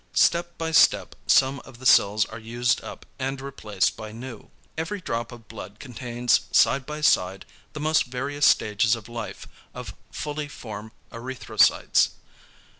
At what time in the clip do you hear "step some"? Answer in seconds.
0.71-1.59